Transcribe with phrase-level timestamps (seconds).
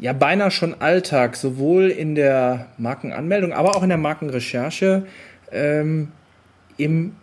[0.00, 5.06] ja beinahe schon Alltag, sowohl in der Markenanmeldung, aber auch in der Markenrecherche
[5.52, 6.10] ähm,
[6.76, 7.16] im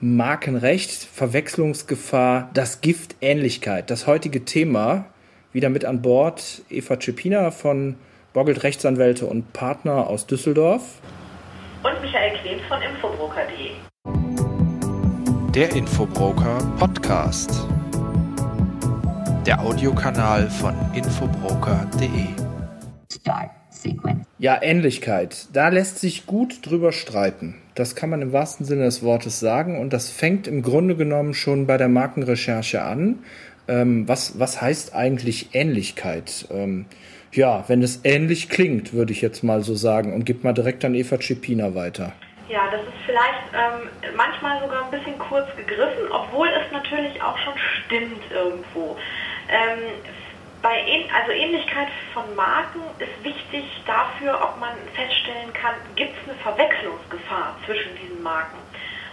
[0.00, 3.90] Markenrecht, Verwechslungsgefahr, das Gift Ähnlichkeit.
[3.90, 5.06] Das heutige Thema,
[5.52, 7.94] wieder mit an Bord Eva Czepina von
[8.34, 11.00] Boggelt Rechtsanwälte und Partner aus Düsseldorf.
[11.82, 13.70] Und Michael Klebs von Infobroker.de.
[15.54, 17.66] Der Infobroker Podcast.
[19.46, 22.08] Der Audiokanal von Infobroker.de.
[23.12, 24.26] Start Sequence.
[24.38, 25.46] Ja, Ähnlichkeit.
[25.52, 27.54] Da lässt sich gut drüber streiten.
[27.76, 29.78] Das kann man im wahrsten Sinne des Wortes sagen.
[29.80, 33.20] Und das fängt im Grunde genommen schon bei der Markenrecherche an.
[33.68, 36.48] Ähm, was, was heißt eigentlich Ähnlichkeit?
[36.50, 36.86] Ähm,
[37.30, 40.12] ja, wenn es ähnlich klingt, würde ich jetzt mal so sagen.
[40.12, 42.14] Und gib mal direkt an Eva Schipina weiter.
[42.48, 47.38] Ja, das ist vielleicht ähm, manchmal sogar ein bisschen kurz gegriffen, obwohl es natürlich auch
[47.38, 48.96] schon stimmt irgendwo.
[49.48, 49.78] Ähm,
[50.62, 50.82] bei
[51.14, 57.56] also Ähnlichkeit von Marken ist wichtig dafür, ob man feststellen kann, gibt es eine Verwechslungsgefahr
[57.64, 58.58] zwischen diesen Marken.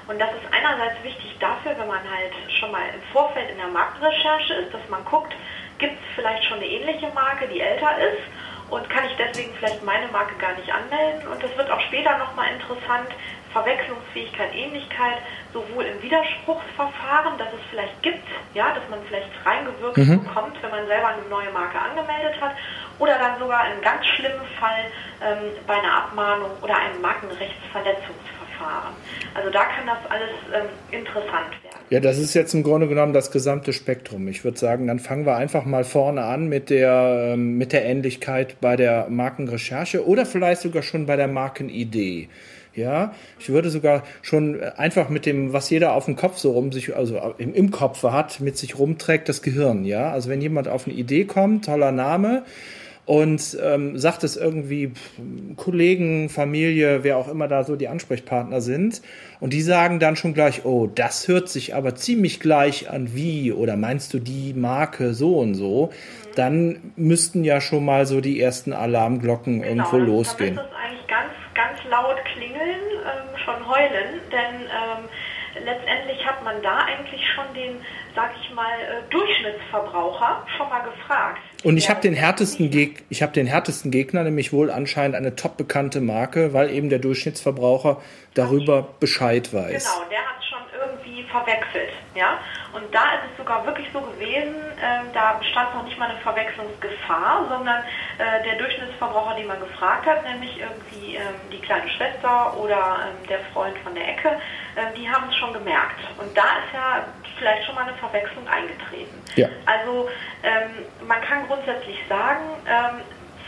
[0.08, 3.68] Und das ist einerseits wichtig dafür, wenn man halt schon mal im Vorfeld in der
[3.68, 5.34] Markenrecherche ist, dass man guckt,
[5.78, 8.24] gibt es vielleicht schon eine ähnliche Marke, die älter ist
[8.70, 11.28] und kann ich deswegen vielleicht meine Marke gar nicht anmelden.
[11.28, 13.10] Und das wird auch später nochmal interessant,
[13.54, 15.22] Verwechslungsfähigkeit, Ähnlichkeit,
[15.54, 20.24] sowohl im Widerspruchsverfahren, das es vielleicht gibt, ja, dass man vielleicht reingewirkt mhm.
[20.26, 22.58] bekommt, wenn man selber eine neue Marke angemeldet hat,
[23.00, 24.86] oder dann sogar im ganz schlimmen Fall
[25.22, 28.94] ähm, bei einer Abmahnung oder einem Markenrechtsverletzungsverfahren.
[29.34, 31.74] Also da kann das alles ähm, interessant werden.
[31.90, 34.28] Ja, das ist jetzt im Grunde genommen das gesamte Spektrum.
[34.28, 37.86] Ich würde sagen, dann fangen wir einfach mal vorne an mit der, ähm, mit der
[37.86, 42.30] Ähnlichkeit bei der Markenrecherche oder vielleicht sogar schon bei der Markenidee.
[42.76, 46.72] Ja, ich würde sogar schon einfach mit dem, was jeder auf dem Kopf so rum
[46.72, 49.86] sich, also im, im Kopf hat, mit sich rumträgt, das Gehirn.
[49.86, 52.44] Ja, also wenn jemand auf eine Idee kommt, toller Name,
[53.06, 54.94] und ähm, sagt es irgendwie
[55.58, 59.02] Kollegen, Familie, wer auch immer da so die Ansprechpartner sind.
[59.42, 63.52] Und die sagen dann schon gleich, oh, das hört sich aber ziemlich gleich an wie
[63.52, 65.92] oder meinst du die Marke so und so?
[66.36, 70.56] Dann müssten ja schon mal so die ersten Alarmglocken genau, irgendwo losgehen.
[70.56, 75.10] Dann müsste es eigentlich ganz, ganz laut klingeln, ähm, schon heulen, denn ähm,
[75.66, 77.80] letztendlich hat man da eigentlich schon den,
[78.16, 81.40] sag ich mal, äh, Durchschnittsverbraucher schon mal gefragt.
[81.64, 85.36] Und ich habe den härtesten Geg ich habe den härtesten Gegner, nämlich wohl anscheinend eine
[85.36, 88.02] top bekannte Marke, weil eben der Durchschnittsverbraucher
[88.34, 89.96] darüber Bescheid weiß.
[89.96, 90.43] Genau, der hat
[91.34, 92.38] verwechselt, ja.
[92.74, 96.20] Und da ist es sogar wirklich so gewesen, äh, da bestand noch nicht mal eine
[96.20, 97.84] Verwechslungsgefahr, sondern
[98.20, 103.28] äh, der Durchschnittsverbraucher, den man gefragt hat, nämlich irgendwie ähm, die kleine Schwester oder ähm,
[103.28, 104.30] der Freund von der Ecke,
[104.76, 106.00] äh, die haben es schon gemerkt.
[106.20, 107.06] Und da ist ja
[107.38, 109.22] vielleicht schon mal eine Verwechslung eingetreten.
[109.36, 109.48] Ja.
[109.66, 110.10] Also
[110.44, 113.02] ähm, man kann grundsätzlich sagen, ähm,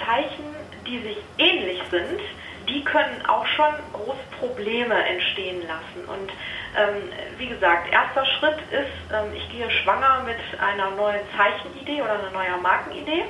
[0.04, 2.20] Zeichen, die sich ähnlich sind,
[2.68, 6.08] die können auch schon große Probleme entstehen lassen.
[6.08, 6.32] Und
[6.78, 12.14] ähm, wie gesagt, erster Schritt ist, ähm, ich gehe schwanger mit einer neuen Zeichenidee oder
[12.14, 13.26] einer neuen Markenidee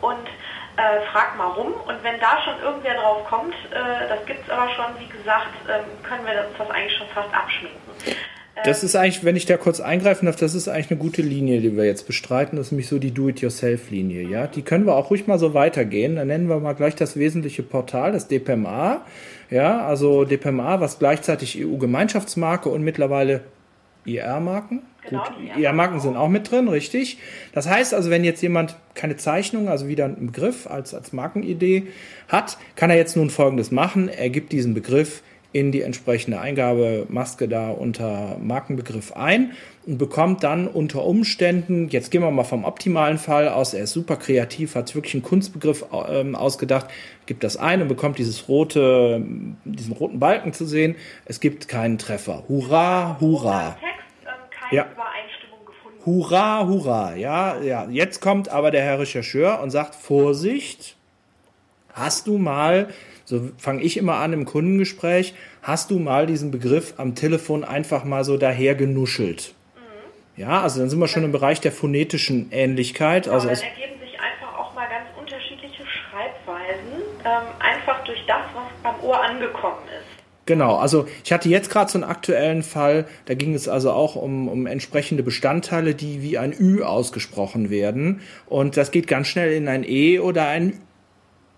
[0.00, 0.28] und
[0.76, 1.72] äh, frag mal rum.
[1.86, 5.52] Und wenn da schon irgendwer drauf kommt, äh, das gibt es aber schon, wie gesagt,
[5.68, 7.78] ähm, können wir uns das eigentlich schon fast abschminken.
[8.64, 11.60] Das ist eigentlich, wenn ich da kurz eingreifen darf, das ist eigentlich eine gute Linie,
[11.60, 12.56] die wir jetzt bestreiten.
[12.56, 14.28] Das ist nämlich so die Do-it-yourself-Linie.
[14.28, 16.16] Ja, die können wir auch ruhig mal so weitergehen.
[16.16, 19.04] Dann nennen wir mal gleich das wesentliche Portal, das DPMA.
[19.50, 23.42] Ja, also DPMA, was gleichzeitig EU-Gemeinschaftsmarke und mittlerweile
[24.04, 24.82] IR-Marken.
[25.08, 25.24] Genau,
[25.56, 27.18] IR-Marken sind auch mit drin, richtig.
[27.52, 31.84] Das heißt also, wenn jetzt jemand keine Zeichnung, also wieder einen Begriff als, als Markenidee
[32.28, 34.08] hat, kann er jetzt nun Folgendes machen.
[34.08, 39.52] Er gibt diesen Begriff in die entsprechende Eingabemaske da unter Markenbegriff ein
[39.86, 43.92] und bekommt dann unter Umständen, jetzt gehen wir mal vom optimalen Fall aus, er ist
[43.92, 46.86] super kreativ, hat wirklich einen Kunstbegriff ähm, ausgedacht,
[47.26, 49.22] gibt das ein und bekommt dieses rote,
[49.64, 50.96] diesen roten Balken zu sehen.
[51.24, 52.44] Es gibt keinen Treffer.
[52.48, 53.76] Hurra, hurra.
[53.80, 54.86] Ähm, ja.
[56.06, 57.14] Hurra, hurra.
[57.14, 57.86] Ja, ja.
[57.88, 60.96] Jetzt kommt aber der Herr Rechercheur und sagt, Vorsicht,
[61.92, 62.88] hast du mal
[63.32, 65.32] so fange ich immer an im Kundengespräch.
[65.62, 69.54] Hast du mal diesen Begriff am Telefon einfach mal so daher genuschelt?
[69.74, 70.42] Mhm.
[70.42, 73.24] Ja, also dann sind wir schon im Bereich der phonetischen Ähnlichkeit.
[73.24, 78.42] Genau, also dann ergeben sich einfach auch mal ganz unterschiedliche Schreibweisen, ähm, einfach durch das,
[78.54, 80.12] was beim Ohr angekommen ist.
[80.44, 84.16] Genau, also ich hatte jetzt gerade so einen aktuellen Fall, da ging es also auch
[84.16, 88.20] um, um entsprechende Bestandteile, die wie ein Ü ausgesprochen werden.
[88.44, 90.80] Und das geht ganz schnell in ein E oder ein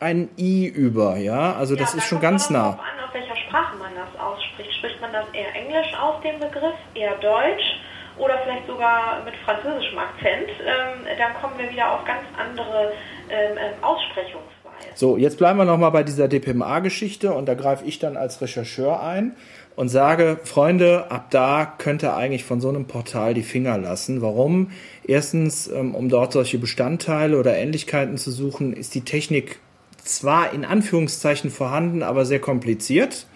[0.01, 1.55] ein I über, ja?
[1.55, 2.71] Also das ja, ist schon ganz nah.
[2.71, 4.73] An, auf welcher Sprache man das ausspricht.
[4.75, 7.65] Spricht man das eher Englisch aus, dem Begriff, eher Deutsch
[8.19, 12.93] oder vielleicht sogar mit französischem Akzent, ähm, dann kommen wir wieder auf ganz andere
[13.29, 14.45] ähm, ähm Aussprechungsweise.
[14.95, 19.03] So, jetzt bleiben wir nochmal bei dieser DPMA-Geschichte und da greife ich dann als Rechercheur
[19.03, 19.37] ein
[19.77, 24.23] und sage, Freunde, ab da könnt ihr eigentlich von so einem Portal die Finger lassen.
[24.23, 24.71] Warum?
[25.05, 29.59] Erstens, ähm, um dort solche Bestandteile oder Ähnlichkeiten zu suchen, ist die Technik
[30.05, 33.27] zwar in Anführungszeichen vorhanden, aber sehr kompliziert.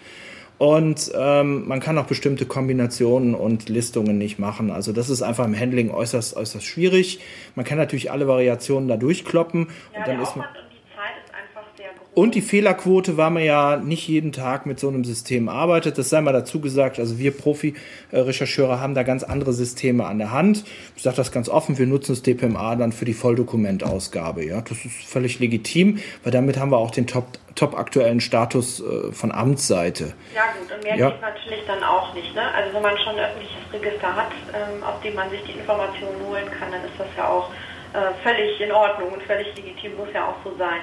[0.59, 4.71] Und ähm, man kann auch bestimmte Kombinationen und Listungen nicht machen.
[4.71, 7.21] Also das ist einfach im Handling äußerst, äußerst schwierig.
[7.55, 9.67] Man kann natürlich alle Variationen da durchkloppen.
[9.93, 11.95] Ja, und dann ist man, Aufwand und die Zeit ist einfach sehr groß.
[12.15, 16.09] Und die Fehlerquote, weil man ja nicht jeden Tag mit so einem System arbeitet, das
[16.09, 20.63] sei mal dazu gesagt, also wir Profi-Rechercheure haben da ganz andere Systeme an der Hand.
[20.95, 24.43] Ich sage das ganz offen, wir nutzen das DPMA dann für die Volldokumentausgabe.
[24.45, 28.81] Ja, Das ist völlig legitim, weil damit haben wir auch den top, top aktuellen Status
[28.81, 30.13] äh, von Amtsseite.
[30.35, 31.09] Ja gut, und mehr Ja.
[31.11, 32.33] geht natürlich dann auch nicht.
[32.35, 32.41] Ne?
[32.53, 36.17] Also wenn man schon ein öffentliches Register hat, ähm, aus dem man sich die Informationen
[36.27, 37.49] holen kann, dann ist das ja auch
[37.93, 40.81] äh, völlig in Ordnung und völlig legitim, muss ja auch so sein.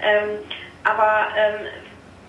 [0.00, 0.38] Ähm,
[0.86, 1.66] aber ähm,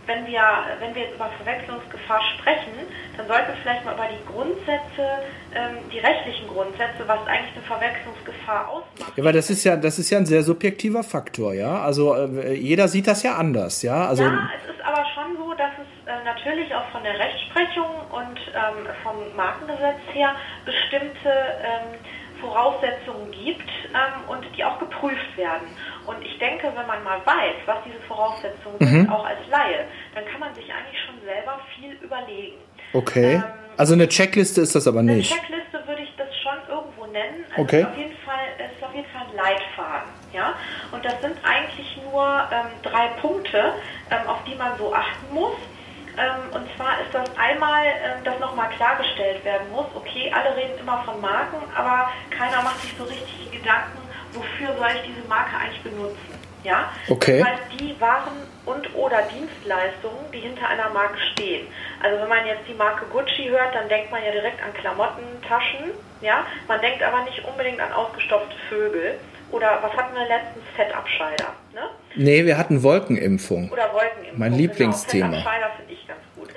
[0.07, 0.41] wenn wir,
[0.79, 2.73] wenn wir jetzt über Verwechslungsgefahr sprechen,
[3.17, 5.05] dann sollten wir vielleicht mal über die Grundsätze,
[5.53, 9.13] ähm, die rechtlichen Grundsätze, was eigentlich eine Verwechslungsgefahr ausmacht.
[9.15, 11.81] Ja, weil das ist ja, das ist ja ein sehr subjektiver Faktor, ja.
[11.81, 14.07] Also äh, jeder sieht das ja anders, ja.
[14.07, 17.91] Also ja, es ist aber schon so, dass es äh, natürlich auch von der Rechtsprechung
[18.11, 21.99] und ähm, vom Markengesetz her bestimmte ähm,
[22.39, 25.67] Voraussetzungen gibt ähm, und die auch geprüft werden.
[26.05, 29.85] Und ich denke, wenn man mal weiß, was diese Voraussetzungen sind, auch als Laie,
[30.15, 32.57] dann kann man sich eigentlich schon selber viel überlegen.
[32.93, 33.35] okay.
[33.35, 33.43] Ähm,
[33.77, 35.31] Also eine Checkliste ist das aber Eine nicht.
[35.31, 37.45] Checkliste würde ich das schon irgendwo nennen.
[37.51, 37.81] Also Okay.
[37.81, 40.09] es ist auf jeden Fall, es ist auf jeden Fall ein Leitfaden.
[40.33, 40.53] Ja?
[40.91, 43.73] Und das sind eigentlich nur ähm, drei Punkte,
[44.09, 45.55] ähm, auf die man so achten muss.
[46.17, 50.79] Ähm, und zwar ist das einmal, ähm, dass nochmal klargestellt werden muss, okay, alle reden
[50.79, 53.99] immer von Marken, aber keiner macht sich so richtig Gedanken,
[54.33, 56.33] wofür soll ich diese Marke eigentlich benutzen.
[56.63, 56.89] Ja?
[57.07, 57.39] Okay.
[57.39, 58.33] Das heißt, die Waren
[58.65, 61.67] und oder Dienstleistungen, die hinter einer Marke stehen.
[62.01, 65.23] Also wenn man jetzt die Marke Gucci hört, dann denkt man ja direkt an Klamotten,
[65.47, 65.91] Taschen,
[66.21, 66.45] ja.
[66.67, 69.19] Man denkt aber nicht unbedingt an ausgestopfte Vögel
[69.51, 71.89] oder was hatten wir letztens Fettabscheider, ne?
[72.15, 73.71] Nee, wir hatten Wolkenimpfung.
[73.71, 74.39] Oder Wolkenimpfung.
[74.39, 75.27] Mein Lieblingsthema.
[75.27, 75.37] Genau.
[75.37, 76.06] Fettabscheider finde ich.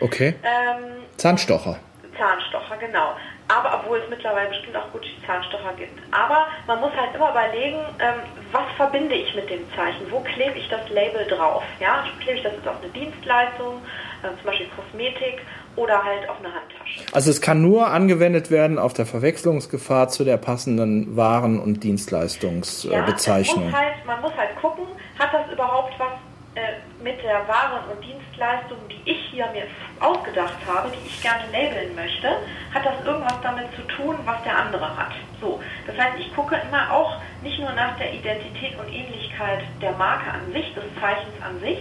[0.00, 0.34] Okay.
[0.42, 1.78] Ähm, Zahnstocher.
[2.16, 3.14] Zahnstocher, genau.
[3.48, 5.98] Aber obwohl es mittlerweile bestimmt auch Gucci-Zahnstocher gibt.
[6.12, 8.20] Aber man muss halt immer überlegen, ähm,
[8.52, 10.06] was verbinde ich mit dem Zeichen?
[10.10, 11.62] Wo klebe ich das Label drauf?
[11.80, 13.82] Ja, klebe ich das jetzt auf eine Dienstleistung,
[14.22, 15.40] äh, zum Beispiel Kosmetik
[15.74, 17.00] oder halt auf eine Handtasche?
[17.12, 23.64] Also es kann nur angewendet werden auf der Verwechslungsgefahr zu der passenden Waren- und Dienstleistungsbezeichnung.
[23.64, 24.86] Man muss, halt, man muss halt gucken,
[25.18, 26.12] hat das überhaupt was
[26.54, 29.64] äh, mit der Waren- und Dienstleistung, die ich hier mir
[30.00, 32.28] ausgedacht habe, die ich gerne labeln möchte,
[32.74, 35.12] hat das irgendwas damit zu tun, was der andere hat.
[35.40, 39.92] So, das heißt, ich gucke immer auch nicht nur nach der Identität und Ähnlichkeit der
[39.92, 41.78] Marke an sich, des Zeichens an sich,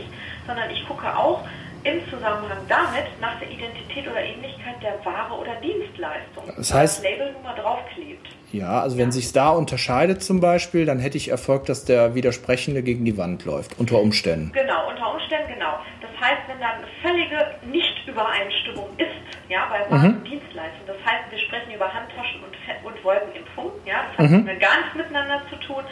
[0.48, 1.42] sondern ich gucke auch
[1.84, 6.44] im Zusammenhang damit nach der Identität oder Ähnlichkeit der Ware oder Dienstleistung.
[6.56, 8.28] Das heißt- das Label nun mal draufklebt.
[8.52, 12.82] Ja, also wenn sich da unterscheidet zum Beispiel, dann hätte ich Erfolg, dass der Widersprechende
[12.82, 14.52] gegen die Wand läuft, unter Umständen.
[14.54, 15.80] Genau, unter Umständen genau.
[16.02, 19.10] Das heißt, wenn da eine völlige Nichtübereinstimmung ist,
[19.50, 23.72] ja, bei Waren und Dienstleistungen, das heißt, wir sprechen über Handtaschen und, Fe- und Wolkenimpfung,
[23.86, 24.46] ja, das hat mhm.
[24.60, 25.84] gar nichts miteinander zu tun.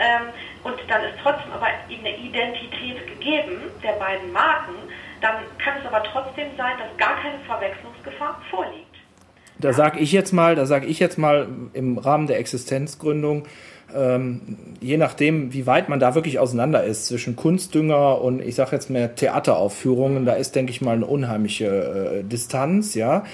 [0.00, 0.32] Ähm,
[0.64, 4.74] und dann ist trotzdem aber eine Identität gegeben der beiden Marken,
[5.20, 8.96] dann kann es aber trotzdem sein, dass gar keine Verwechslungsgefahr vorliegt.
[9.60, 13.44] Da sage ich jetzt mal, da sage ich jetzt mal im Rahmen der Existenzgründung,
[13.94, 14.40] ähm,
[14.80, 18.90] je nachdem, wie weit man da wirklich auseinander ist zwischen Kunstdünger und ich sage jetzt
[18.90, 23.24] mehr Theateraufführungen, da ist, denke ich mal, eine unheimliche äh, Distanz, ja.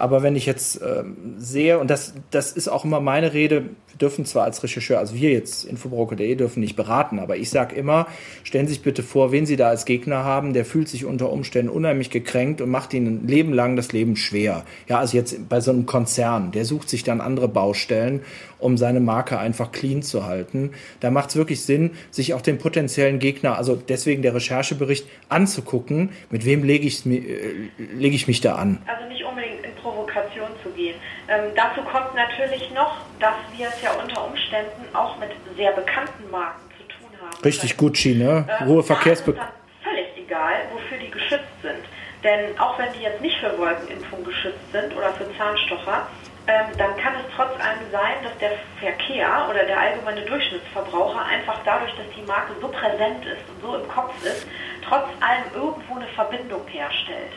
[0.00, 3.98] Aber wenn ich jetzt ähm, sehe, und das, das ist auch immer meine Rede, wir
[3.98, 8.06] dürfen zwar als Rechercheur, also wir jetzt, infobroker.de, dürfen nicht beraten, aber ich sage immer,
[8.42, 11.30] stellen Sie sich bitte vor, wen Sie da als Gegner haben, der fühlt sich unter
[11.30, 14.64] Umständen unheimlich gekränkt und macht Ihnen ein Leben lang das Leben schwer.
[14.88, 18.20] Ja, also jetzt bei so einem Konzern, der sucht sich dann andere Baustellen,
[18.58, 20.70] um seine Marke einfach clean zu halten.
[21.00, 26.10] Da macht es wirklich Sinn, sich auch den potenziellen Gegner, also deswegen der Recherchebericht, anzugucken,
[26.30, 28.78] mit wem lege ich, äh, lege ich mich da an.
[28.86, 30.94] Also nicht unbedingt in Provokation zu gehen.
[31.28, 36.30] Ähm, dazu kommt natürlich noch, dass wir es ja unter Umständen auch mit sehr bekannten
[36.30, 37.42] Marken zu tun haben.
[37.44, 38.46] Richtig Gucci, ne?
[38.48, 39.34] Äh, Hohe Verkehrsbe...
[39.82, 41.84] völlig egal, wofür die geschützt sind.
[42.22, 46.06] Denn auch wenn die jetzt nicht für Wolkenimpfung geschützt sind oder für Zahnstocher,
[46.46, 51.58] ähm, dann kann es trotz allem sein, dass der Verkehr oder der allgemeine Durchschnittsverbraucher einfach
[51.64, 54.46] dadurch, dass die Marke so präsent ist und so im Kopf ist,
[54.86, 57.32] trotz allem irgendwo eine Verbindung herstellt.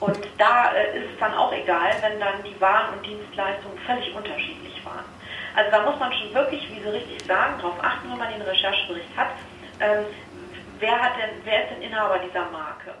[0.00, 4.14] Und da äh, ist es dann auch egal, wenn dann die Waren und Dienstleistungen völlig
[4.14, 5.04] unterschiedlich waren.
[5.54, 8.42] Also da muss man schon wirklich, wie Sie richtig sagen, darauf achten, wenn man den
[8.42, 9.28] Recherchebericht hat,
[9.80, 10.04] ähm,
[10.78, 12.92] wer, hat denn, wer ist denn Inhaber dieser Marke?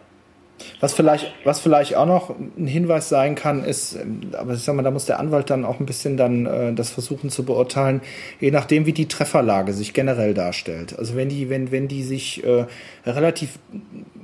[0.80, 4.74] Was vielleicht, was vielleicht auch noch ein Hinweis sein kann, ist, ähm, aber ich sag
[4.74, 8.00] mal, da muss der Anwalt dann auch ein bisschen dann äh, das versuchen zu beurteilen,
[8.40, 10.98] je nachdem, wie die Trefferlage sich generell darstellt.
[10.98, 12.66] Also wenn die, wenn, wenn die sich äh,
[13.04, 13.58] relativ,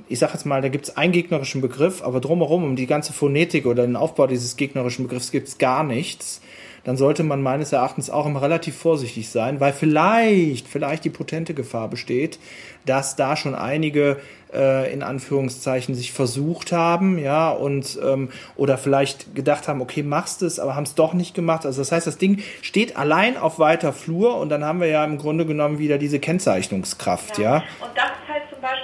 [0.09, 3.13] ich sag jetzt mal, da gibt es einen gegnerischen Begriff, aber drumherum, um die ganze
[3.13, 6.41] Phonetik oder den Aufbau dieses gegnerischen Begriffs gibt es gar nichts
[6.83, 11.53] dann sollte man meines Erachtens auch immer relativ vorsichtig sein, weil vielleicht, vielleicht die potente
[11.53, 12.39] Gefahr besteht,
[12.85, 14.17] dass da schon einige
[14.53, 20.41] äh, in Anführungszeichen sich versucht haben, ja, und ähm, oder vielleicht gedacht haben, okay, machst
[20.41, 21.65] es, aber haben es doch nicht gemacht.
[21.65, 25.05] Also das heißt, das Ding steht allein auf weiter Flur und dann haben wir ja
[25.05, 27.43] im Grunde genommen wieder diese Kennzeichnungskraft, ja.
[27.43, 27.55] ja?
[27.79, 28.82] Und das ist halt zum Beispiel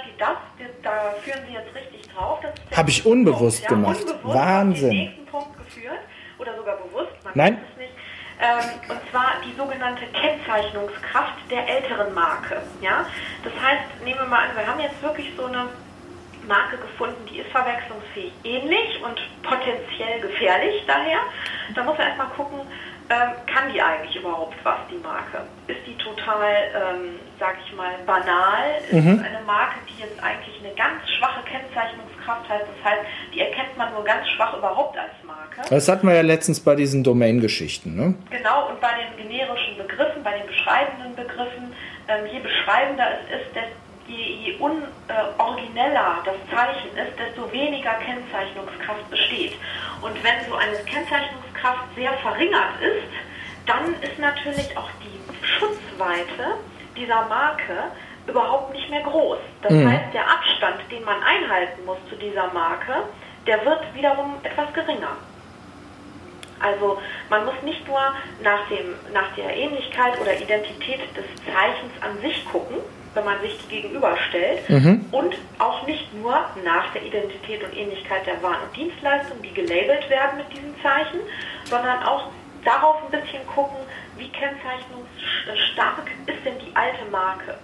[1.22, 2.40] führen Sie jetzt richtig drauf.
[2.76, 4.04] Habe ich unbewusst Punkt, gemacht.
[4.06, 4.90] Ja, unbewusst Wahnsinn.
[4.90, 6.00] Den nächsten Punkt geführt
[6.38, 7.12] oder sogar bewusst.
[7.34, 7.58] Nein.
[8.42, 12.62] Ähm, und zwar die sogenannte Kennzeichnungskraft der älteren Marke.
[12.80, 13.04] Ja?
[13.44, 15.68] Das heißt, nehmen wir mal an, wir haben jetzt wirklich so eine
[16.48, 21.20] Marke gefunden, die ist verwechslungsfähig ähnlich und potenziell gefährlich daher.
[21.74, 22.60] Da muss man erstmal gucken,
[23.10, 25.42] ähm, kann die eigentlich überhaupt was, die Marke?
[25.66, 28.78] Ist die total, ähm, sag ich mal, banal?
[28.88, 29.18] Ist mhm.
[29.18, 32.60] eine Marke, die jetzt eigentlich eine ganz schwache Kennzeichnungskraft hat?
[32.62, 33.02] Das heißt,
[33.34, 35.68] die erkennt man nur ganz schwach überhaupt als Marke.
[35.68, 38.14] Das hatten wir ja letztens bei diesen Domain-Geschichten, ne?
[38.30, 41.74] Genau, und bei den generischen Begriffen, bei den beschreibenden Begriffen,
[42.06, 43.74] ähm, je beschreibender es ist, desto
[44.10, 49.52] je, je unorigineller das Zeichen ist, desto weniger Kennzeichnungskraft besteht.
[50.02, 51.49] Und wenn so eine Kennzeichnungskraft
[51.94, 53.12] sehr verringert ist,
[53.66, 56.58] dann ist natürlich auch die Schutzweite
[56.96, 57.92] dieser Marke
[58.26, 59.38] überhaupt nicht mehr groß.
[59.62, 59.90] Das mhm.
[59.90, 63.04] heißt, der Abstand, den man einhalten muss zu dieser Marke,
[63.46, 65.16] der wird wiederum etwas geringer.
[66.60, 66.98] Also
[67.30, 68.00] man muss nicht nur
[68.42, 72.76] nach, dem, nach der Ähnlichkeit oder Identität des Zeichens an sich gucken,
[73.14, 75.04] wenn man sich gegenüberstellt mhm.
[75.10, 76.32] und auch nicht nur
[76.64, 81.20] nach der Identität und Ähnlichkeit der Waren und Dienstleistungen, die gelabelt werden mit diesen Zeichen,
[81.64, 82.28] sondern auch
[82.64, 83.78] darauf ein bisschen gucken,
[84.16, 87.58] wie kennzeichnungsstark ist denn die alte Marke.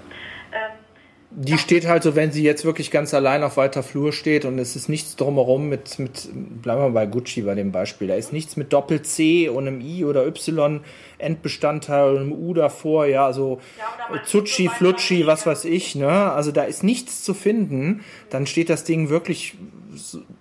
[0.52, 0.85] Ähm,
[1.30, 4.58] die steht halt so, wenn sie jetzt wirklich ganz allein auf weiter Flur steht und
[4.58, 6.28] es ist nichts drumherum mit, mit
[6.62, 10.04] bleiben wir bei Gucci bei dem Beispiel, da ist nichts mit Doppel-C und einem I
[10.04, 10.80] oder Y
[11.18, 16.52] Endbestandteil und einem U davor, ja, also ja, Zucci, Flutschi, was weiß ich, ne, also
[16.52, 19.56] da ist nichts zu finden, dann steht das Ding wirklich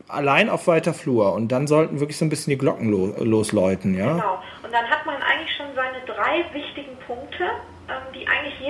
[0.08, 3.98] allein auf weiter Flur und dann sollten wirklich so ein bisschen die Glocken lo losläuten,
[3.98, 4.14] ja.
[4.14, 7.46] Genau, und dann hat man eigentlich schon seine drei wichtigen Punkte,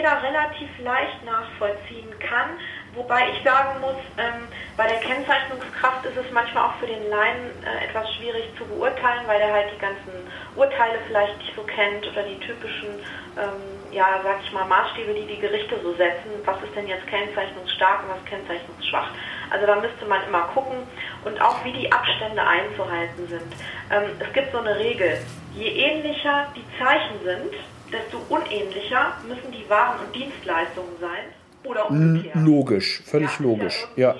[0.05, 2.49] jeder relativ leicht nachvollziehen kann.
[2.93, 4.47] Wobei ich sagen muss, ähm,
[4.77, 9.25] bei der Kennzeichnungskraft ist es manchmal auch für den Laien äh, etwas schwierig zu beurteilen,
[9.25, 10.13] weil er halt die ganzen
[10.55, 12.89] Urteile vielleicht nicht so kennt oder die typischen,
[13.35, 16.29] ähm, ja, sag ich mal, Maßstäbe, die die Gerichte so setzen.
[16.45, 19.09] Was ist denn jetzt kennzeichnungsstark und was kennzeichnungsschwach?
[19.49, 20.87] Also da müsste man immer gucken
[21.25, 23.53] und auch wie die Abstände einzuhalten sind.
[23.91, 25.17] Ähm, es gibt so eine Regel.
[25.53, 27.53] Je ähnlicher die Zeichen sind,
[27.95, 31.25] desto unähnlicher müssen die Waren und Dienstleistungen sein.
[31.63, 32.35] Oder umgekehrt.
[32.35, 33.87] Logisch, völlig ja, logisch.
[33.95, 34.15] Ja.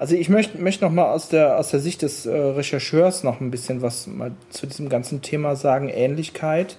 [0.00, 3.40] Also ich möchte möchte noch mal aus der aus der Sicht des äh, Rechercheurs noch
[3.40, 6.76] ein bisschen was mal zu diesem ganzen Thema sagen Ähnlichkeit.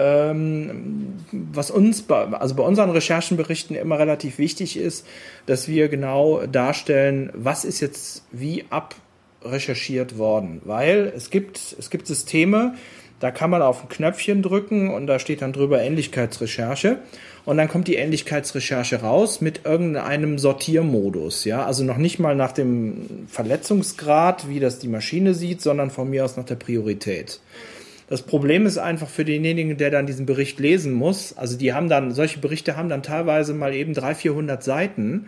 [0.00, 5.04] Ähm, was uns bei, also bei unseren Recherchenberichten immer relativ wichtig ist,
[5.46, 12.06] dass wir genau darstellen, was ist jetzt wie abrecherchiert worden, weil es gibt es gibt
[12.06, 12.74] Systeme,
[13.20, 16.98] da kann man auf ein Knöpfchen drücken und da steht dann drüber Ähnlichkeitsrecherche.
[17.44, 21.44] Und dann kommt die Ähnlichkeitsrecherche raus mit irgendeinem Sortiermodus.
[21.44, 26.10] Ja, also noch nicht mal nach dem Verletzungsgrad, wie das die Maschine sieht, sondern von
[26.10, 27.40] mir aus nach der Priorität.
[28.08, 31.36] Das Problem ist einfach für denjenigen, der dann diesen Bericht lesen muss.
[31.36, 35.26] Also die haben dann, solche Berichte haben dann teilweise mal eben 300, 400 Seiten.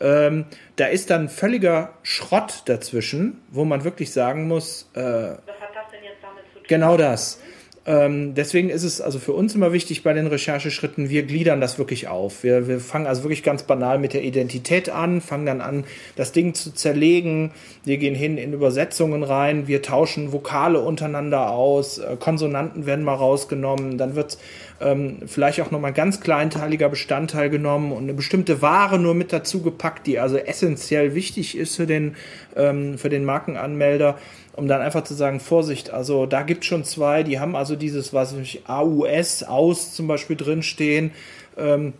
[0.00, 0.44] Ähm,
[0.76, 5.32] da ist dann völliger Schrott dazwischen, wo man wirklich sagen muss, äh,
[6.68, 7.38] Genau das.
[7.88, 11.78] Ähm, deswegen ist es also für uns immer wichtig bei den Rechercheschritten, wir gliedern das
[11.78, 12.42] wirklich auf.
[12.42, 15.84] Wir, wir fangen also wirklich ganz banal mit der Identität an, fangen dann an,
[16.14, 17.50] das Ding zu zerlegen.
[17.86, 23.14] Wir gehen hin in Übersetzungen rein, wir tauschen Vokale untereinander aus, äh, Konsonanten werden mal
[23.14, 24.36] rausgenommen, dann wird
[24.80, 29.62] ähm, vielleicht auch nochmal ganz kleinteiliger Bestandteil genommen und eine bestimmte Ware nur mit dazu
[29.62, 32.16] gepackt, die also essentiell wichtig ist für den,
[32.56, 34.16] ähm, für den Markenanmelder
[34.58, 37.76] um dann einfach zu sagen, Vorsicht, also da gibt es schon zwei, die haben also
[37.76, 41.12] dieses, was ich, AUS, aus zum Beispiel drinstehen,
[41.56, 41.92] ähm,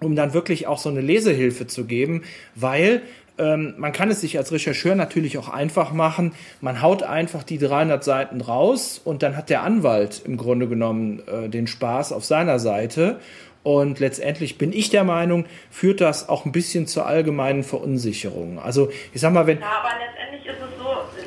[0.00, 2.22] um dann wirklich auch so eine Lesehilfe zu geben,
[2.54, 3.02] weil
[3.40, 6.34] ähm, man kann es sich als Rechercheur natürlich auch einfach machen.
[6.60, 11.22] Man haut einfach die 300 Seiten raus und dann hat der Anwalt im Grunde genommen
[11.26, 13.18] äh, den Spaß auf seiner Seite.
[13.62, 18.58] Und letztendlich bin ich der Meinung, führt das auch ein bisschen zur allgemeinen Verunsicherung.
[18.58, 19.60] Also ich sag mal, wenn.
[19.60, 21.19] Ja, aber letztendlich ist es so,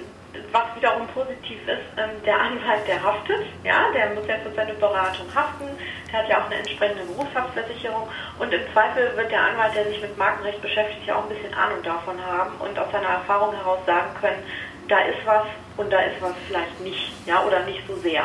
[0.53, 4.73] was wiederum positiv ist, ähm, der Anwalt, der haftet, ja, der muss ja für seine
[4.75, 5.65] Beratung haften,
[6.11, 8.07] der hat ja auch eine entsprechende Berufshaftversicherung
[8.37, 11.53] und im Zweifel wird der Anwalt, der sich mit Markenrecht beschäftigt, ja auch ein bisschen
[11.55, 14.43] Ahnung davon haben und aus seiner Erfahrung heraus sagen können,
[14.87, 18.23] da ist was und da ist was vielleicht nicht, ja, oder nicht so sehr.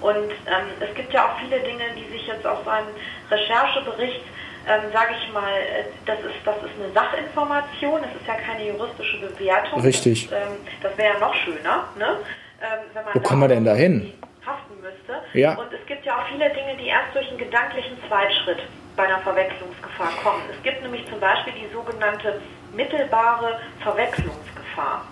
[0.00, 2.88] Und ähm, es gibt ja auch viele Dinge, die sich jetzt aus einem
[3.30, 4.22] Recherchebericht
[4.68, 8.66] ähm, sage ich mal, äh, das ist, das ist eine Sachinformation, es ist ja keine
[8.68, 9.80] juristische Bewertung.
[9.80, 10.28] Richtig.
[10.28, 12.18] Das, ähm, das wäre ja noch schöner, ne?
[12.60, 14.12] Ähm, wenn man Wo kommen wir denn da hin?
[14.46, 15.20] Haften müsste.
[15.32, 15.54] Ja.
[15.54, 18.62] Und es gibt ja auch viele Dinge, die erst durch einen gedanklichen Zweitschritt
[18.96, 20.42] bei einer Verwechslungsgefahr kommen.
[20.50, 22.40] Es gibt nämlich zum Beispiel die sogenannte
[22.74, 25.04] mittelbare Verwechslungsgefahr.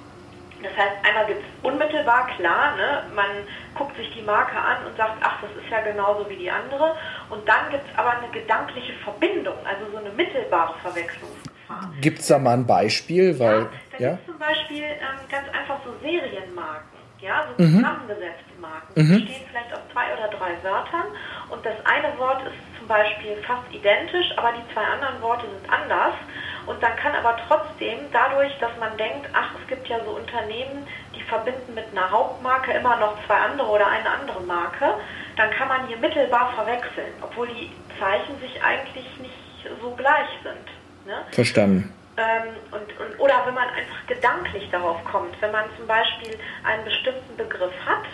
[0.62, 3.04] Das heißt, einmal gibt es unmittelbar, klar, ne?
[3.14, 3.26] man
[3.74, 6.96] guckt sich die Marke an und sagt, ach, das ist ja genauso wie die andere.
[7.30, 11.92] Und dann gibt es aber eine gedankliche Verbindung, also so eine mittelbare Verwechslungsgefahr.
[12.00, 13.38] Gibt es da mal ein Beispiel?
[13.38, 14.10] Weil, ja, da ja?
[14.10, 17.84] gibt es zum Beispiel ähm, ganz einfach so Serienmarken, ja, so mhm.
[18.62, 18.92] Zusammengesetzte Marken.
[18.94, 19.26] Mhm.
[19.26, 21.06] Die stehen vielleicht aus zwei oder drei Wörtern
[21.50, 25.70] und das eine Wort ist zum Beispiel fast identisch, aber die zwei anderen Worte sind
[25.70, 26.14] anders.
[26.66, 30.86] Und dann kann aber trotzdem dadurch, dass man denkt, ach, es gibt ja so Unternehmen,
[31.14, 34.94] die verbinden mit einer Hauptmarke immer noch zwei andere oder eine andere Marke,
[35.36, 39.34] dann kann man hier mittelbar verwechseln, obwohl die Zeichen sich eigentlich nicht
[39.80, 41.06] so gleich sind.
[41.06, 41.24] Ne?
[41.32, 41.92] Verstanden.
[42.16, 46.84] Ähm, und, und, oder wenn man einfach gedanklich darauf kommt, wenn man zum Beispiel einen
[46.84, 48.04] bestimmten Begriff hat,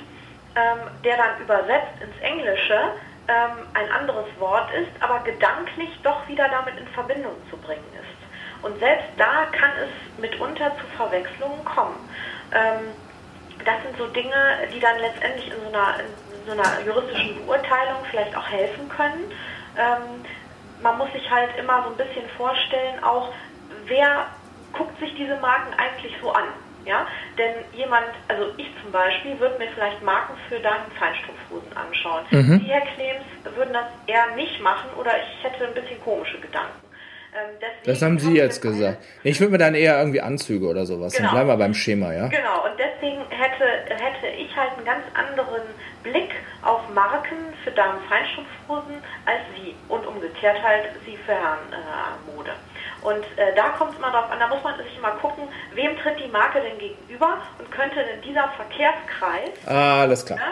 [0.59, 2.93] ähm, der dann übersetzt ins Englische
[3.29, 8.65] ähm, ein anderes Wort ist, aber gedanklich doch wieder damit in Verbindung zu bringen ist.
[8.65, 11.97] Und selbst da kann es mitunter zu Verwechslungen kommen.
[12.53, 12.93] Ähm,
[13.65, 18.05] das sind so Dinge, die dann letztendlich in so einer, in so einer juristischen Beurteilung
[18.11, 19.31] vielleicht auch helfen können.
[19.77, 20.25] Ähm,
[20.83, 23.33] man muss sich halt immer so ein bisschen vorstellen, auch
[23.87, 24.27] wer
[24.73, 26.49] guckt sich diese Marken eigentlich so an.
[26.89, 27.07] Ja?
[27.37, 32.25] Denn jemand, also ich zum Beispiel, würde mir vielleicht Marken für deinen Feinstrumpfhosen anschauen.
[32.31, 32.61] Mhm.
[32.65, 33.25] Die, Herr Klems,
[33.55, 36.81] würden das eher nicht machen oder ich hätte ein bisschen komische Gedanken.
[37.35, 39.05] Ähm, das haben Sie jetzt gesagt.
[39.23, 41.13] Ich würde mir dann eher irgendwie Anzüge oder sowas.
[41.13, 41.27] Genau.
[41.27, 42.29] Dann bleiben wir beim Schema, ja?
[42.29, 43.65] Genau, und deswegen hätte,
[44.03, 45.63] hätte ich halt einen ganz anderen
[46.03, 46.31] Blick
[46.63, 52.51] auf Marken für Damen-Feinstrumpfhosen als Sie und umgekehrt halt Sie für Herren-Mode.
[52.51, 55.45] Äh, und äh, da kommt es immer darauf an, da muss man sich immer gucken,
[55.75, 59.51] wem tritt die Marke denn gegenüber und könnte denn dieser Verkehrskreis.
[59.67, 60.39] Ah, alles klar.
[60.39, 60.45] Ne,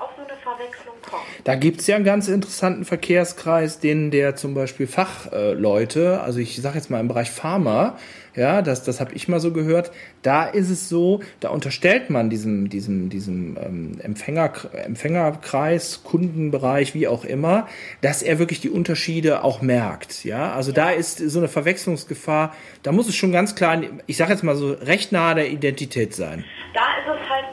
[0.00, 1.22] auf so eine Verwechslung kommen.
[1.44, 6.60] Da gibt es ja einen ganz interessanten Verkehrskreis, den der zum Beispiel Fachleute, also ich
[6.60, 7.98] sage jetzt mal im Bereich Pharma,
[8.34, 9.92] ja, das, das habe ich mal so gehört.
[10.22, 14.52] Da ist es so, da unterstellt man diesem, diesem, diesem ähm, Empfänger,
[14.84, 17.68] Empfängerkreis, Kundenbereich, wie auch immer,
[18.00, 20.24] dass er wirklich die Unterschiede auch merkt.
[20.24, 22.54] Ja, also da ist so eine Verwechslungsgefahr.
[22.82, 26.14] Da muss es schon ganz klar, ich sage jetzt mal so, recht nahe der Identität
[26.14, 26.44] sein.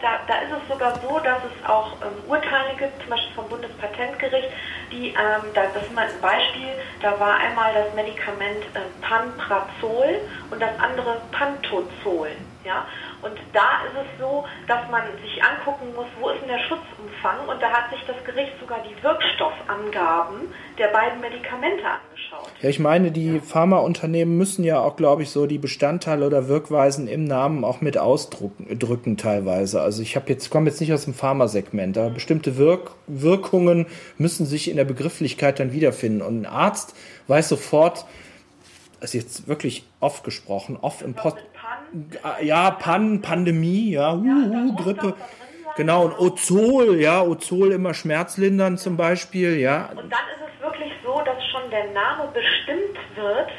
[0.02, 3.00] Da ist es da, da ist es sogar so, dass es auch ähm, Urteile gibt,
[3.02, 4.50] zum Beispiel vom Bundespatentgericht,
[4.92, 6.70] die, ähm, da, das ist mal ein Beispiel,
[7.02, 12.32] da war einmal das Medikament äh, Panprazol und das andere Pantozol.
[12.64, 12.86] Ja?
[13.22, 17.48] Und da ist es so, dass man sich angucken muss, wo ist denn der Schutzumfang
[17.48, 22.09] und da hat sich das Gericht sogar die Wirkstoffangaben der beiden Medikamente angeschaut.
[22.62, 23.40] Ja, ich meine, die.
[23.40, 27.98] Pharmaunternehmen müssen ja auch, glaube ich, so die Bestandteile oder Wirkweisen im Namen auch mit
[27.98, 29.82] ausdrücken teilweise.
[29.82, 34.46] Also ich habe jetzt komme jetzt nicht aus dem Pharmasegment, aber bestimmte Wirk Wirkungen müssen
[34.46, 36.94] sich in der Begrifflichkeit dann wiederfinden und ein Arzt
[37.28, 38.06] weiß sofort,
[39.02, 41.38] ist jetzt wirklich oft gesprochen, oft im Post.
[42.42, 45.16] Ja, Pan, Pandemie, ja, uh, uh, Grippe.
[45.78, 49.90] Genau, und Ozol, ja, Ozol immer schmerzlindern zum Beispiel, ja.
[49.90, 53.50] Und dann ist es wirklich so, dass schon der Name bestimmt wird,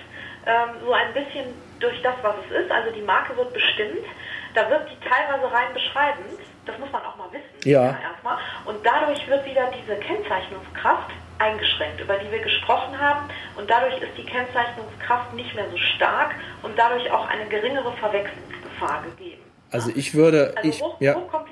[0.47, 1.47] ähm, so ein bisschen
[1.81, 2.71] durch das, was es ist.
[2.71, 4.07] Also die Marke wird bestimmt.
[4.55, 6.41] Da wird die teilweise rein beschreibend.
[6.67, 7.69] Das muss man auch mal wissen.
[7.69, 7.99] Ja.
[8.03, 8.39] erstmal.
[8.65, 13.29] Und dadurch wird wieder diese Kennzeichnungskraft eingeschränkt, über die wir gesprochen haben.
[13.57, 19.03] Und dadurch ist die Kennzeichnungskraft nicht mehr so stark und dadurch auch eine geringere Verwechslungsgefahr
[19.03, 19.43] gegeben.
[19.71, 20.53] Also ich würde...
[20.57, 21.15] Also ich, hoch, ja.
[21.15, 21.50] eigentlich.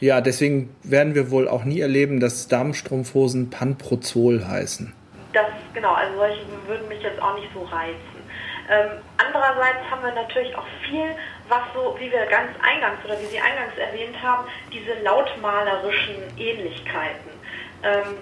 [0.00, 4.92] Ja, deswegen werden wir wohl auch nie erleben, dass Damenstrumpfhosen Panprozol heißen.
[5.32, 8.16] Das, genau, also solche würden mich jetzt auch nicht so reizen.
[8.68, 11.06] Ähm, andererseits haben wir natürlich auch viel,
[11.48, 17.30] was so, wie wir ganz eingangs oder wie Sie eingangs erwähnt haben, diese lautmalerischen Ähnlichkeiten.
[17.82, 18.16] Ähm,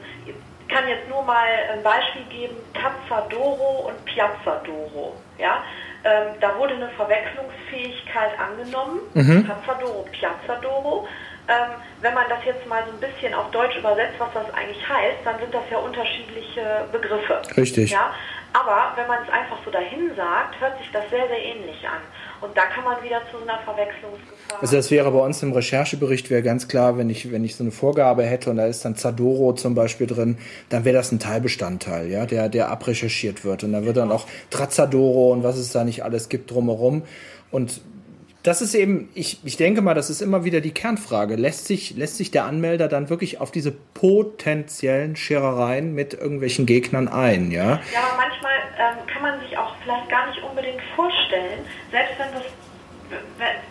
[0.69, 5.15] kann jetzt nur mal ein Beispiel geben, Tazzadoro und Piazzadoro.
[5.39, 5.63] Ja?
[6.05, 9.45] Ähm, da wurde eine Verwechslungsfähigkeit angenommen, mhm.
[9.45, 11.09] Piazzadoro, Piazzadoro.
[11.47, 14.81] Ähm, wenn man das jetzt mal so ein bisschen auf Deutsch übersetzt, was das eigentlich
[14.89, 17.43] heißt, dann sind das ja unterschiedliche Begriffe.
[17.57, 17.91] Richtig.
[17.91, 18.13] Ja?
[18.55, 22.01] Aber wenn man es einfach so dahin sagt, hört sich das sehr, sehr ähnlich an.
[22.41, 24.61] Und da kann man wieder zu so einer Verwechslungsgefahr.
[24.61, 27.65] Also das wäre bei uns im Recherchebericht wäre ganz klar, wenn ich, wenn ich so
[27.65, 31.19] eine Vorgabe hätte und da ist dann Zadoro zum Beispiel drin, dann wäre das ein
[31.19, 33.65] Teilbestandteil, ja, der, der abrecherchiert wird.
[33.65, 37.03] Und da wird dann auch Trazadoro und was es da nicht alles gibt drumherum.
[37.51, 37.81] Und
[38.45, 41.35] das ist eben, ich, ich denke mal, das ist immer wieder die Kernfrage.
[41.35, 47.09] Lässt sich, lässt sich der Anmelder dann wirklich auf diese potenziellen Scherereien mit irgendwelchen Gegnern
[47.09, 47.81] ein, ja?
[47.93, 52.33] Ja, aber manchmal ähm, kann man sich auch vielleicht gar nicht unbedingt vorstellen, selbst wenn
[52.35, 52.43] das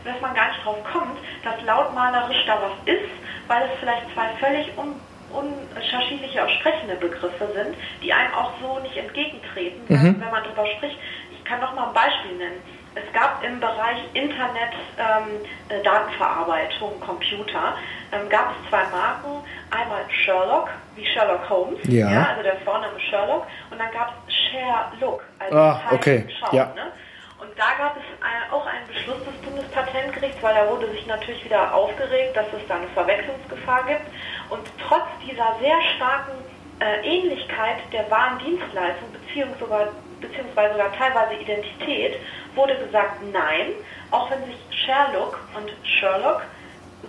[0.05, 3.09] dass man gar nicht drauf kommt, dass lautmalerisch da was ist,
[3.47, 4.95] weil es vielleicht zwei völlig un
[5.33, 10.21] unterschiedliche aussprechende Begriffe sind, die einem auch so nicht entgegentreten, mhm.
[10.21, 10.95] wenn man darüber spricht.
[11.31, 12.61] Ich kann noch mal ein Beispiel nennen
[12.95, 17.73] es gab im Bereich Internet ähm, äh, Datenverarbeitung, Computer,
[18.11, 19.43] ähm, gab es zwei Marken.
[19.71, 22.11] Einmal Sherlock, wie Sherlock Holmes, ja.
[22.11, 26.27] ja also der Vorname Sherlock, und dann gab es Sherlock, also ah, okay.
[26.39, 26.65] Schauen, ja.
[26.75, 26.91] ne?
[27.39, 31.43] Und da gab es äh, auch einen Beschluss des Bundespatentgerichts, weil da wurde sich natürlich
[31.43, 34.07] wieder aufgeregt, dass es da eine Verwechslungsgefahr gibt.
[34.49, 36.31] Und trotz dieser sehr starken
[36.79, 39.87] äh, Ähnlichkeit der Warendienstleistung, beziehungsweise sogar,
[40.23, 42.17] beziehungsweise sogar teilweise Identität,
[42.55, 43.73] wurde gesagt, nein,
[44.11, 46.41] auch wenn sich Sherlock und Sherlock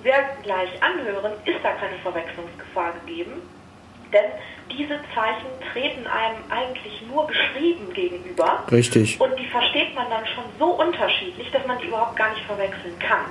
[0.03, 3.43] sehr gleich anhören, ist da keine Verwechslungsgefahr gegeben.
[4.13, 4.31] Denn
[4.71, 8.63] diese Zeichen treten einem eigentlich nur geschrieben gegenüber.
[8.71, 9.21] Richtig.
[9.21, 12.99] Und die versteht man dann schon so unterschiedlich, dass man die überhaupt gar nicht verwechseln
[12.99, 13.27] kann.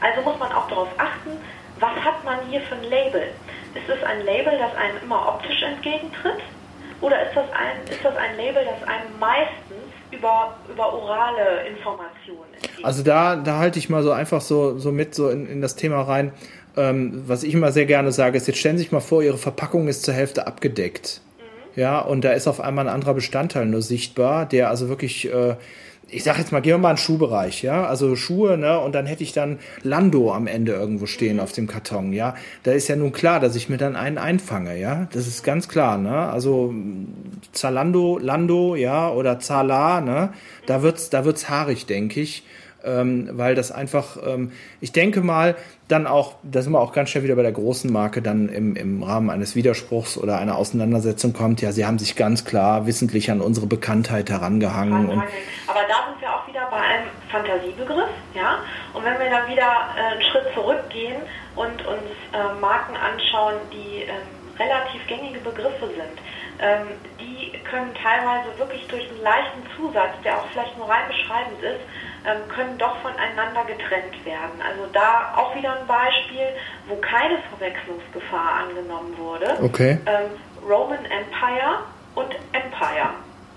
[0.00, 1.38] Also muss man auch darauf achten,
[1.78, 3.32] was hat man hier für ein Label?
[3.74, 6.40] Ist es ein Label, das einem immer optisch entgegentritt?
[7.02, 12.54] Oder ist das ein, ist das ein Label, das einem meistens über, über orale Informationen
[12.54, 12.84] entgegentritt?
[12.84, 15.74] Also da, da halte ich mal so einfach so, so mit so in, in das
[15.74, 16.32] Thema rein.
[16.76, 19.36] Ähm, was ich immer sehr gerne sage, ist, jetzt stellen Sie sich mal vor, Ihre
[19.36, 21.20] Verpackung ist zur Hälfte abgedeckt.
[21.74, 21.80] Mhm.
[21.80, 25.56] Ja, und da ist auf einmal ein anderer Bestandteil nur sichtbar, der also wirklich äh,
[26.12, 28.94] ich sag jetzt mal, gehen wir mal in den Schuhbereich, ja, also Schuhe, ne, und
[28.94, 32.34] dann hätte ich dann Lando am Ende irgendwo stehen auf dem Karton, ja.
[32.62, 35.08] Da ist ja nun klar, dass ich mir dann einen einfange, ja.
[35.12, 36.14] Das ist ganz klar, ne.
[36.28, 36.74] Also
[37.52, 40.32] Zalando, Lando, ja, oder Zala, ne,
[40.66, 42.44] da wird's, da wird's haarig, denke ich
[42.84, 45.56] ähm, weil das einfach, ähm, ich denke mal,
[45.88, 48.76] dann auch, da sind wir auch ganz schnell wieder bei der großen Marke, dann im,
[48.76, 53.30] im Rahmen eines Widerspruchs oder einer Auseinandersetzung kommt, ja, sie haben sich ganz klar wissentlich
[53.30, 55.08] an unsere Bekanntheit herangehangen.
[55.08, 55.22] Und
[55.66, 58.58] Aber da sind wir auch wieder bei einem Fantasiebegriff, ja.
[58.94, 61.22] Und wenn wir dann wieder äh, einen Schritt zurückgehen
[61.56, 66.18] und uns äh, Marken anschauen, die ähm, relativ gängige Begriffe sind,
[66.60, 66.88] ähm,
[67.18, 71.80] die können teilweise wirklich durch einen leichten Zusatz, der auch vielleicht nur rein beschreibend ist,
[72.26, 74.60] ähm, können doch voneinander getrennt werden.
[74.62, 76.46] Also da auch wieder ein Beispiel,
[76.86, 79.58] wo keine Verwechslungsgefahr angenommen wurde.
[79.62, 79.98] Okay.
[80.06, 80.30] Ähm,
[80.62, 81.82] Roman Empire
[82.14, 83.10] und Empire.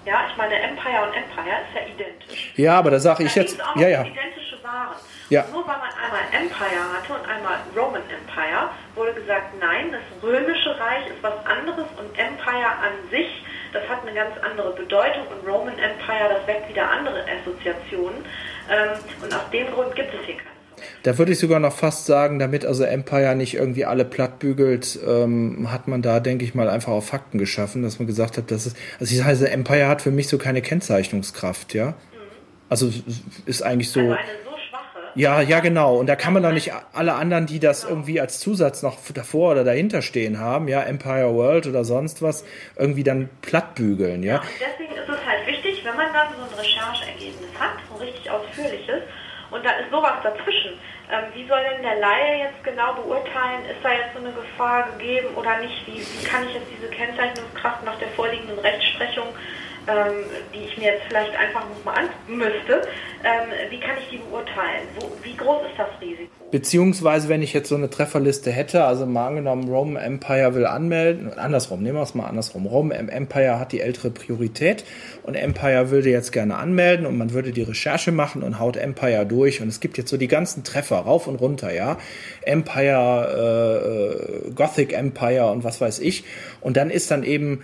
[0.06, 2.54] Ja, ich meine, Empire und Empire ist ja identisch.
[2.56, 3.62] Ja, aber da sage ich jetzt.
[3.62, 4.04] Auch ja, ja.
[4.04, 4.98] identische Waren.
[5.30, 5.46] Ja.
[5.54, 10.74] Nur weil man einmal Empire hatte und einmal Roman Empire, wurde gesagt, nein, das römische
[10.80, 15.46] Reich ist was anderes und Empire an sich das hat eine ganz andere Bedeutung und
[15.46, 18.24] Roman Empire, das weckt wieder andere Assoziationen.
[18.72, 20.56] Ähm, und aus dem Grund gibt es hier keine.
[21.04, 25.72] Da würde ich sogar noch fast sagen, damit also Empire nicht irgendwie alle plattbügelt, ähm,
[25.72, 28.66] hat man da, denke ich mal, einfach auf Fakten geschaffen, dass man gesagt hat, dass
[28.66, 31.88] es, also ich sage, Empire hat für mich so keine Kennzeichnungskraft, ja.
[31.88, 31.94] Mhm.
[32.70, 32.90] Also
[33.46, 34.00] ist eigentlich so.
[34.00, 34.45] Also
[35.16, 35.96] ja, ja, genau.
[35.96, 39.52] Und da kann man doch nicht alle anderen, die das irgendwie als Zusatz noch davor
[39.52, 42.46] oder dahinter stehen haben, ja, Empire World oder sonst was,
[42.78, 44.36] irgendwie dann plattbügeln, ja.
[44.36, 48.30] ja deswegen ist es halt wichtig, wenn man dann so ein Rechercheergebnis hat, so richtig
[48.30, 49.04] ausführliches,
[49.52, 50.74] und da ist sowas dazwischen.
[51.12, 54.90] Ähm, wie soll denn der Laie jetzt genau beurteilen, ist da jetzt so eine Gefahr
[54.92, 55.86] gegeben oder nicht?
[55.86, 59.28] Wie, wie kann ich jetzt diese Kennzeichnungskraft nach der vorliegenden Rechtsprechung
[59.88, 60.14] ähm,
[60.54, 62.82] die ich mir jetzt vielleicht einfach nochmal an müsste,
[63.24, 64.88] ähm, wie kann ich die beurteilen?
[65.00, 66.32] Wo, wie groß ist das Risiko?
[66.52, 71.34] Beziehungsweise, wenn ich jetzt so eine Trefferliste hätte, also mal angenommen, Rome Empire will anmelden,
[71.38, 72.66] andersrum, nehmen wir es mal andersrum.
[72.66, 74.86] Rome Empire hat die ältere Priorität
[75.24, 79.26] und Empire würde jetzt gerne anmelden und man würde die Recherche machen und haut Empire
[79.26, 81.98] durch und es gibt jetzt so die ganzen Treffer rauf und runter, ja.
[82.44, 86.24] Empire, äh, Gothic Empire und was weiß ich.
[86.62, 87.64] Und dann ist dann eben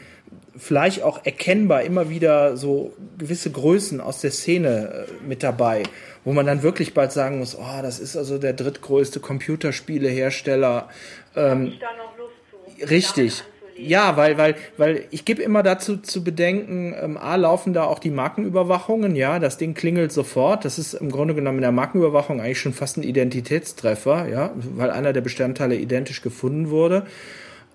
[0.62, 5.84] vielleicht auch erkennbar immer wieder so gewisse Größen aus der Szene äh, mit dabei,
[6.24, 10.88] wo man dann wirklich bald sagen muss, oh, das ist also der drittgrößte Computerspielehersteller.
[11.36, 12.34] Ähm, da noch Lust
[12.80, 13.43] zu, richtig.
[13.76, 17.97] Ja, weil, weil, weil ich gebe immer dazu zu bedenken, ähm, A, laufen da auch
[17.97, 20.63] die Markenüberwachungen, ja, das Ding klingelt sofort.
[20.63, 24.91] Das ist im Grunde genommen in der Markenüberwachung eigentlich schon fast ein Identitätstreffer, ja, weil
[24.91, 27.08] einer der Bestandteile identisch gefunden wurde.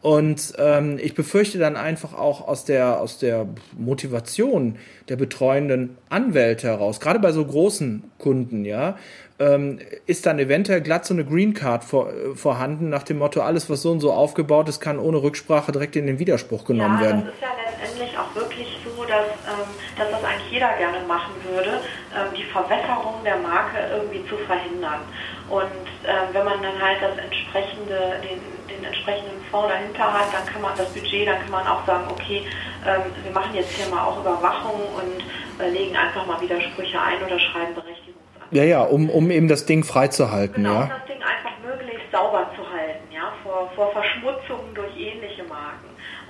[0.07, 6.69] Und ähm, ich befürchte dann einfach auch aus der, aus der Motivation der betreuenden Anwälte
[6.69, 8.95] heraus, gerade bei so großen Kunden, ja,
[9.41, 13.41] ähm, ist dann eventuell glatt so eine Green Card vor, äh, vorhanden, nach dem Motto,
[13.41, 17.01] alles, was so und so aufgebaut ist, kann ohne Rücksprache direkt in den Widerspruch genommen
[17.01, 17.25] ja, werden.
[17.25, 19.67] Das ist ja letztendlich auch wirklich so, dass, ähm,
[19.99, 21.81] dass das eigentlich jeder gerne machen würde,
[22.15, 25.01] ähm, die Verwässerung der Marke irgendwie zu verhindern.
[25.49, 30.47] Und ähm, wenn man dann halt das entsprechende, den, den entsprechenden Fonds dahinter hat, dann
[30.53, 32.43] kann man das Budget, dann kann man auch sagen, okay,
[32.85, 37.23] ähm, wir machen jetzt hier mal auch Überwachung und äh, legen einfach mal Widersprüche ein
[37.25, 38.17] oder schreiben Berechtigungen.
[38.51, 40.83] Ja, ja, um, um eben das Ding freizuhalten, genau, ja.
[40.83, 44.36] um das Ding einfach möglichst sauber zu halten, ja, vor, vor Marken.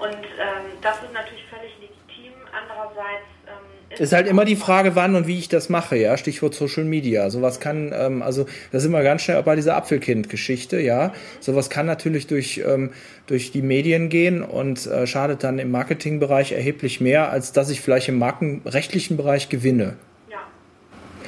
[0.06, 2.32] Und ähm, das ist natürlich völlig legitim.
[2.52, 6.16] Andererseits ähm, ist, ist halt immer die Frage, wann und wie ich das mache, ja.
[6.16, 7.30] Stichwort Social Media.
[7.30, 11.12] Sowas kann, ähm, also da sind wir ganz schnell bei dieser Apfelkind-Geschichte, ja.
[11.40, 12.92] Sowas kann natürlich durch, ähm,
[13.26, 17.80] durch die Medien gehen und äh, schadet dann im Marketingbereich erheblich mehr, als dass ich
[17.80, 19.96] vielleicht im markenrechtlichen Bereich gewinne.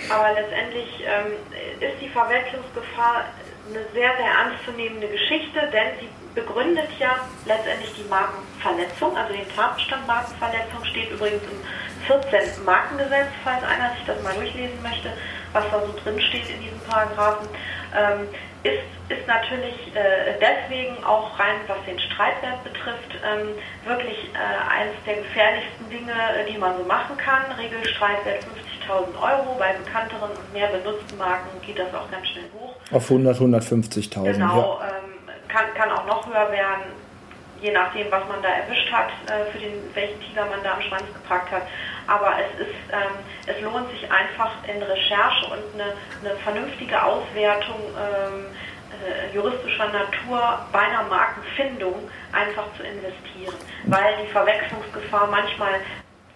[0.08, 1.32] Aber letztendlich ähm,
[1.80, 3.26] ist die Verwechslungsgefahr
[3.68, 10.06] eine sehr, sehr ernstzunehmende Geschichte, denn sie begründet ja letztendlich die Markenverletzung, also den Tatbestand
[10.06, 11.58] Markenverletzung steht übrigens im
[12.06, 12.64] 14.
[12.64, 15.12] Markengesetz, falls einer sich das mal durchlesen möchte,
[15.52, 17.48] was da so drin steht in diesem Paragraphen.
[17.96, 18.28] Ähm,
[18.62, 23.54] ist, ist natürlich äh, deswegen auch rein, was den Streitwert betrifft, ähm,
[23.86, 27.50] wirklich äh, eines der gefährlichsten Dinge, äh, die man so machen kann.
[27.56, 28.44] Regelstreitwert
[28.86, 29.56] 50.000 Euro.
[29.58, 32.74] Bei bekannteren und mehr benutzten Marken geht das auch ganz schnell hoch.
[32.90, 34.32] Auf 100, 150.000.
[34.32, 34.88] Genau, ja.
[34.88, 35.07] ähm,
[35.48, 36.92] kann, kann auch noch höher werden,
[37.60, 40.82] je nachdem, was man da erwischt hat, äh, für den, welchen Tiger man da am
[40.82, 41.62] Schwanz gepackt hat.
[42.06, 47.80] Aber es, ist, ähm, es lohnt sich einfach in Recherche und eine, eine vernünftige Auswertung
[47.98, 48.46] ähm,
[49.04, 53.54] äh, juristischer Natur bei einer Markenfindung einfach zu investieren.
[53.84, 55.80] Weil die Verwechslungsgefahr manchmal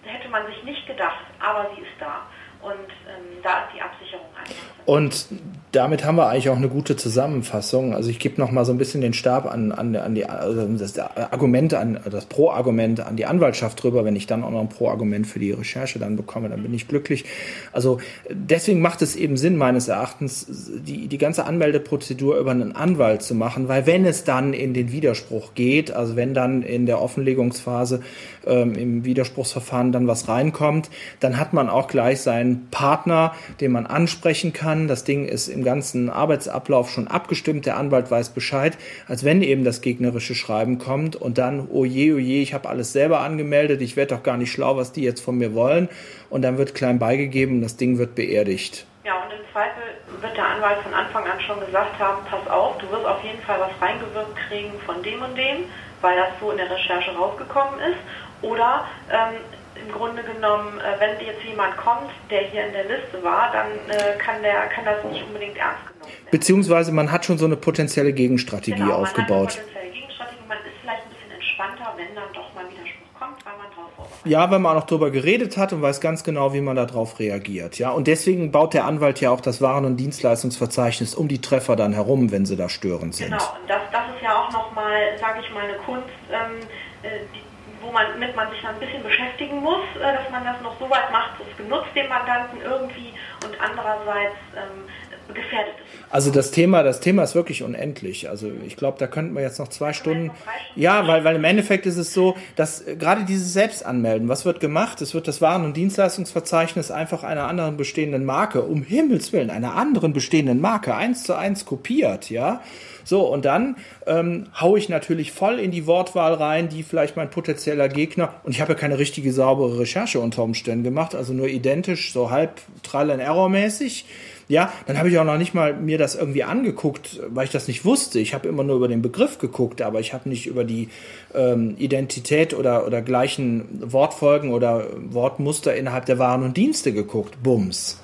[0.03, 2.21] hätte man sich nicht gedacht, aber sie ist da.
[2.61, 4.85] Und ähm, da ist die Absicherung einfach.
[4.85, 5.27] Und
[5.73, 7.95] damit haben wir eigentlich auch eine gute Zusammenfassung.
[7.95, 10.67] Also ich gebe noch mal so ein bisschen den Stab an, an, an die also
[10.67, 14.05] das Argument an das Pro-Argument an die Anwaltschaft drüber.
[14.05, 16.87] Wenn ich dann auch noch ein Pro-Argument für die Recherche dann bekomme, dann bin ich
[16.87, 17.25] glücklich.
[17.71, 17.97] Also
[18.29, 23.33] deswegen macht es eben Sinn meines Erachtens, die die ganze Anmeldeprozedur über einen Anwalt zu
[23.33, 28.01] machen, weil wenn es dann in den Widerspruch geht, also wenn dann in der Offenlegungsphase
[28.45, 33.85] ähm, im Widerspruchsverfahren dann was reinkommt, dann hat man auch gleich seinen Partner, den man
[33.85, 34.87] ansprechen kann.
[34.87, 38.77] Das Ding ist im ganzen Arbeitsablauf schon abgestimmt, der Anwalt weiß Bescheid,
[39.07, 42.69] als wenn eben das gegnerische Schreiben kommt und dann, oh je, oh je, ich habe
[42.69, 45.89] alles selber angemeldet, ich werde doch gar nicht schlau, was die jetzt von mir wollen.
[46.29, 48.85] Und dann wird klein beigegeben und das Ding wird beerdigt.
[49.03, 49.83] Ja, und im Zweifel
[50.21, 53.41] wird der Anwalt von Anfang an schon gesagt haben, pass auf, du wirst auf jeden
[53.41, 55.65] Fall was reingewirkt kriegen von dem und dem,
[56.01, 57.99] weil das so in der Recherche rausgekommen ist.
[58.43, 59.39] Oder ähm,
[59.75, 63.67] im Grunde genommen, äh, wenn jetzt jemand kommt, der hier in der Liste war, dann
[63.89, 66.31] äh, kann, der, kann das nicht unbedingt ernst genommen werden.
[66.31, 69.29] Beziehungsweise man hat schon so eine potenzielle Gegenstrategie genau, aufgebaut.
[69.29, 72.63] Man hat eine potenzielle Gegenstrategie, man ist vielleicht ein bisschen entspannter, wenn dann doch mal
[72.69, 76.01] Widerspruch kommt, weil man drauf vorbereitet Ja, wenn man auch darüber geredet hat und weiß
[76.01, 77.79] ganz genau, wie man darauf reagiert.
[77.79, 81.75] Ja, und deswegen baut der Anwalt ja auch das Waren- und Dienstleistungsverzeichnis um die Treffer
[81.75, 83.31] dann herum, wenn sie da störend sind.
[83.31, 86.59] Genau, und das, das ist ja auch nochmal, sage ich mal, eine Kunst, ähm,
[87.03, 87.52] äh, die
[87.83, 91.11] womit man sich dann ein bisschen beschäftigen muss, äh, dass man das noch so weit
[91.11, 94.87] macht, es genutzt dem Mandanten irgendwie und andererseits ähm,
[95.33, 96.11] gefährdet es.
[96.11, 98.29] Also das Thema, das Thema ist wirklich unendlich.
[98.29, 100.31] Also ich glaube, da könnten wir jetzt noch zwei Stunden.
[100.75, 104.59] Ja, weil, weil im Endeffekt ist es so, dass äh, gerade dieses Selbstanmelden, was wird
[104.59, 105.01] gemacht?
[105.01, 109.75] Es wird das Waren- und Dienstleistungsverzeichnis einfach einer anderen bestehenden Marke, um Himmels Willen, einer
[109.75, 112.61] anderen bestehenden Marke eins zu eins kopiert, ja.
[113.03, 117.29] So, und dann ähm, haue ich natürlich voll in die Wortwahl rein, die vielleicht mein
[117.29, 121.47] potenzieller Gegner, und ich habe ja keine richtige saubere Recherche unter Umständen gemacht, also nur
[121.47, 124.05] identisch, so halb Trial and Error mäßig.
[124.49, 127.67] Ja, dann habe ich auch noch nicht mal mir das irgendwie angeguckt, weil ich das
[127.69, 128.19] nicht wusste.
[128.19, 130.89] Ich habe immer nur über den Begriff geguckt, aber ich habe nicht über die
[131.33, 137.41] ähm, Identität oder, oder gleichen Wortfolgen oder Wortmuster innerhalb der Waren und Dienste geguckt.
[137.41, 138.02] Bums.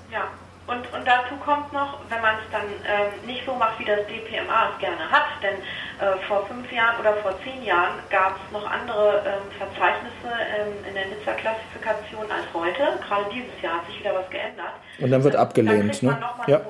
[0.70, 4.06] Und, und dazu kommt noch, wenn man es dann ähm, nicht so macht, wie das
[4.06, 5.58] DPMA es gerne hat, denn
[5.98, 10.86] äh, vor fünf Jahren oder vor zehn Jahren gab es noch andere ähm, Verzeichnisse ähm,
[10.88, 13.02] in der Nizza-Klassifikation als heute.
[13.02, 14.78] Gerade dieses Jahr hat sich wieder was geändert.
[15.00, 16.20] Und dann wird dann, abgelehnt, dann ne?
[16.48, 16.62] ja.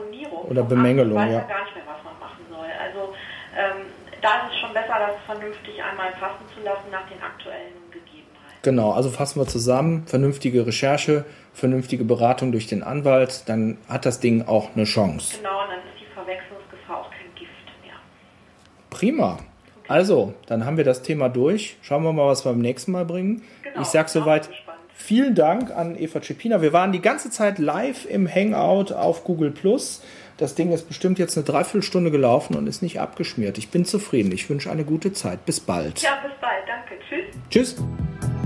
[0.47, 1.39] Oder Bemängelung, weiß ja.
[1.41, 2.71] gar nicht mehr, was man machen soll.
[2.79, 3.13] Also
[3.53, 7.75] ähm, da ist es schon besser, das vernünftig einmal fassen zu lassen nach den aktuellen.
[8.61, 14.19] Genau, also fassen wir zusammen, vernünftige Recherche, vernünftige Beratung durch den Anwalt, dann hat das
[14.19, 15.37] Ding auch eine Chance.
[15.37, 17.51] Genau, und dann ist die Verwechslungsgefahr auch kein Gift
[17.83, 17.95] mehr.
[18.89, 19.39] Prima.
[19.87, 21.77] Also, dann haben wir das Thema durch.
[21.81, 23.41] Schauen wir mal, was wir beim nächsten Mal bringen.
[23.63, 24.49] Genau, ich sag ich bin soweit
[24.93, 26.61] vielen Dank an Eva Cepina.
[26.61, 30.03] Wir waren die ganze Zeit live im Hangout auf Google Plus.
[30.37, 33.57] Das Ding ist bestimmt jetzt eine Dreiviertelstunde gelaufen und ist nicht abgeschmiert.
[33.57, 34.31] Ich bin zufrieden.
[34.31, 35.45] Ich wünsche eine gute Zeit.
[35.45, 36.01] Bis bald.
[36.01, 36.63] Ja, bis bald.
[36.67, 36.95] Danke.
[37.09, 37.75] Tschüss.
[37.75, 38.38] Tschüss.